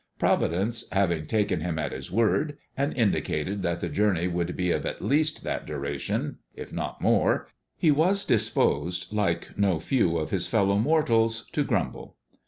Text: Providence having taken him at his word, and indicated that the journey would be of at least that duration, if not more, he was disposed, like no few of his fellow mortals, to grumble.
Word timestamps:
Providence 0.17 0.85
having 0.91 1.27
taken 1.27 1.61
him 1.61 1.77
at 1.77 1.91
his 1.91 2.09
word, 2.11 2.57
and 2.75 2.97
indicated 2.97 3.61
that 3.61 3.81
the 3.81 3.87
journey 3.87 4.27
would 4.27 4.57
be 4.57 4.71
of 4.71 4.83
at 4.83 5.03
least 5.03 5.43
that 5.43 5.67
duration, 5.67 6.39
if 6.55 6.73
not 6.73 7.01
more, 7.03 7.47
he 7.77 7.91
was 7.91 8.25
disposed, 8.25 9.13
like 9.13 9.55
no 9.59 9.79
few 9.79 10.17
of 10.17 10.31
his 10.31 10.47
fellow 10.47 10.79
mortals, 10.79 11.45
to 11.51 11.63
grumble. 11.63 12.15